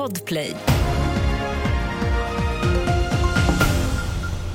Podplay. 0.00 0.54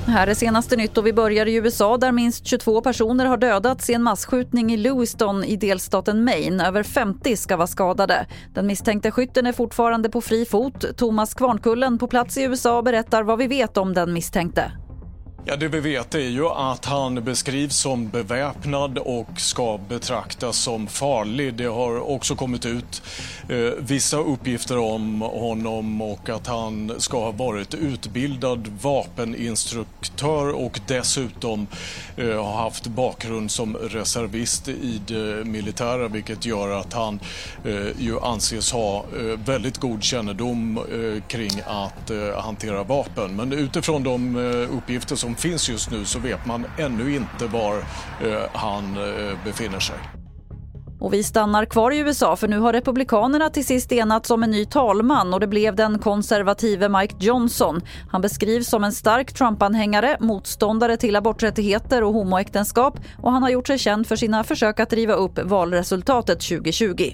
Här 0.08 0.28
är 0.28 0.34
senaste 0.34 0.76
nytt 0.76 0.98
och 0.98 1.06
vi 1.06 1.14
börjar 1.14 1.46
i 1.46 1.56
USA 1.56 1.98
där 1.98 2.12
minst 2.12 2.46
22 2.46 2.82
personer 2.82 3.26
har 3.26 3.38
dödats 3.38 3.90
i 3.90 3.94
en 3.94 4.04
massskjutning 4.04 4.74
i 4.74 4.78
Lewiston 4.78 5.44
i 5.44 5.56
delstaten 5.56 6.24
Maine. 6.24 6.62
Över 6.62 6.84
50 6.84 7.36
ska 7.36 7.58
vara 7.58 7.68
skadade. 7.68 8.28
Den 8.54 8.68
misstänkte 8.68 9.12
skytten 9.12 9.46
är 9.46 9.52
fortfarande 9.52 10.10
på 10.10 10.22
fri 10.22 10.46
fot. 10.46 10.98
Thomas 10.98 11.34
Kvarnkullen 11.34 11.98
på 11.98 12.08
plats 12.08 12.38
i 12.38 12.44
USA 12.44 12.82
berättar 12.82 13.24
vad 13.24 13.38
vi 13.38 13.48
vet 13.48 13.78
om 13.78 13.94
den 13.94 14.14
misstänkte. 14.14 14.72
Ja, 15.48 15.56
det 15.56 15.68
vi 15.68 15.80
vet 15.80 16.16
är 16.16 16.20
ju 16.20 16.48
att 16.48 16.86
han 16.86 17.24
beskrivs 17.24 17.76
som 17.76 18.10
beväpnad 18.10 18.98
och 18.98 19.28
ska 19.38 19.80
betraktas 19.90 20.58
som 20.58 20.88
farlig. 20.88 21.54
Det 21.54 21.66
har 21.66 22.10
också 22.10 22.36
kommit 22.36 22.66
ut 22.66 23.02
eh, 23.50 23.58
vissa 23.80 24.18
uppgifter 24.18 24.78
om 24.78 25.22
honom 25.22 26.02
och 26.02 26.30
att 26.30 26.48
han 26.48 26.94
ska 26.98 27.20
ha 27.20 27.32
varit 27.32 27.74
utbildad 27.74 28.68
vapeninstruktör 28.82 30.56
och 30.56 30.80
dessutom 30.88 31.68
eh, 32.18 32.56
haft 32.56 32.88
bakgrund 32.88 33.52
som 33.52 33.78
reservist 33.78 34.68
i 34.68 35.02
det 35.08 35.46
militära 35.46 36.08
vilket 36.08 36.46
gör 36.46 36.70
att 36.70 36.94
han 36.94 37.20
eh, 37.66 38.00
ju 38.00 38.20
anses 38.20 38.72
ha 38.72 38.98
eh, 38.98 39.40
väldigt 39.46 39.78
god 39.78 40.04
kännedom 40.04 40.78
eh, 40.78 41.24
kring 41.28 41.62
att 41.66 42.10
eh, 42.10 42.42
hantera 42.42 42.84
vapen. 42.84 43.36
Men 43.36 43.54
utifrån 43.54 44.04
de 44.04 44.36
eh, 44.36 44.78
uppgifter 44.78 45.16
som 45.16 45.35
finns 45.40 45.70
just 45.70 45.92
nu 45.92 46.06
så 46.06 46.20
vet 46.20 46.46
man 46.46 46.66
ännu 46.78 47.16
inte 47.16 47.48
var 47.48 47.78
eh, 47.78 48.44
han 48.54 48.98
eh, 48.98 49.38
befinner 49.44 49.80
sig. 49.80 49.98
Och 51.00 51.14
vi 51.14 51.24
stannar 51.24 51.66
kvar 51.66 51.92
i 51.92 51.98
USA 51.98 52.36
för 52.36 52.48
nu 52.48 52.60
har 52.60 52.74
Republikanerna 52.74 53.50
till 53.50 53.66
sist 53.66 53.92
enats 53.92 54.32
om 54.32 54.44
en 54.44 54.52
ny 54.52 54.66
talman 54.66 55.34
och 55.34 55.40
det 55.40 55.48
blev 55.48 55.76
den 55.76 56.00
konservative 56.00 56.90
Mike 56.90 57.16
Johnson. 57.20 57.82
Han 58.12 58.22
beskrivs 58.22 58.68
som 58.68 58.84
en 58.84 58.92
stark 58.92 59.34
Trump-anhängare, 59.34 60.18
motståndare 60.20 60.98
till 60.98 61.16
aborträttigheter 61.16 62.04
och 62.04 62.14
homoäktenskap 62.14 63.00
och 63.22 63.32
han 63.32 63.44
har 63.44 63.50
gjort 63.50 63.68
sig 63.68 63.78
känd 63.78 64.08
för 64.08 64.16
sina 64.16 64.44
försök 64.44 64.80
att 64.80 64.94
riva 64.94 65.14
upp 65.14 65.40
valresultatet 65.44 66.40
2020. 66.42 67.14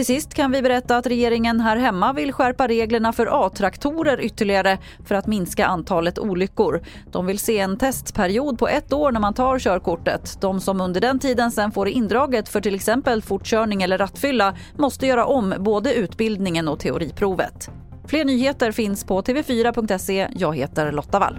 Till 0.00 0.06
sist 0.06 0.34
kan 0.34 0.52
vi 0.52 0.62
berätta 0.62 0.96
att 0.96 1.06
regeringen 1.06 1.60
här 1.60 1.76
hemma 1.76 2.12
vill 2.12 2.32
skärpa 2.32 2.68
reglerna 2.68 3.12
för 3.12 3.46
A-traktorer 3.46 4.20
ytterligare 4.20 4.78
för 5.04 5.14
att 5.14 5.26
minska 5.26 5.66
antalet 5.66 6.18
olyckor. 6.18 6.82
De 7.12 7.26
vill 7.26 7.38
se 7.38 7.58
en 7.58 7.78
testperiod 7.78 8.58
på 8.58 8.68
ett 8.68 8.92
år 8.92 9.12
när 9.12 9.20
man 9.20 9.34
tar 9.34 9.58
körkortet. 9.58 10.40
De 10.40 10.60
som 10.60 10.80
under 10.80 11.00
den 11.00 11.18
tiden 11.18 11.50
sen 11.50 11.72
får 11.72 11.88
indraget 11.88 12.48
för 12.48 12.60
till 12.60 12.74
exempel 12.74 13.22
fortkörning 13.22 13.82
eller 13.82 13.98
rattfylla 13.98 14.56
måste 14.78 15.06
göra 15.06 15.26
om 15.26 15.54
både 15.58 15.94
utbildningen 15.94 16.68
och 16.68 16.80
teoriprovet. 16.80 17.70
Fler 18.06 18.24
nyheter 18.24 18.72
finns 18.72 19.04
på 19.04 19.22
tv4.se. 19.22 20.28
Jag 20.36 20.56
heter 20.56 20.92
Lotta 20.92 21.18
Wall. 21.18 21.38